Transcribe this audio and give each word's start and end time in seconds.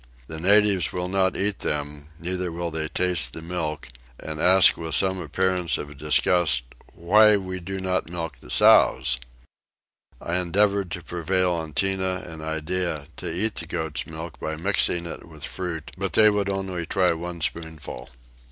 The 0.25 0.39
natives 0.39 0.91
will 0.91 1.07
not 1.09 1.37
eat 1.37 1.59
them, 1.59 2.07
neither 2.17 2.51
will 2.51 2.71
they 2.71 2.87
taste 2.87 3.33
the 3.33 3.41
milk, 3.43 3.87
and 4.19 4.41
ask 4.41 4.75
with 4.75 4.95
some 4.95 5.19
appearance 5.21 5.77
of 5.77 5.95
disgust 5.95 6.63
why 6.93 7.37
we 7.37 7.59
do 7.59 7.79
not 7.79 8.09
milk 8.09 8.37
the 8.37 8.49
sows? 8.49 9.19
I 10.19 10.37
endeavoured 10.37 10.89
to 10.93 11.03
prevail 11.03 11.51
on 11.51 11.73
Tinah 11.73 12.23
and 12.27 12.41
Iddeah 12.41 13.09
to 13.17 13.31
eat 13.31 13.53
the 13.57 13.67
goats 13.67 14.07
milk 14.07 14.39
by 14.39 14.55
mixing 14.55 15.05
it 15.05 15.27
with 15.27 15.43
fruit, 15.43 15.91
but 15.95 16.13
they 16.13 16.31
would 16.31 16.49
only 16.49 16.87
try 16.87 17.13
one 17.13 17.39
spoonful. 17.41 18.09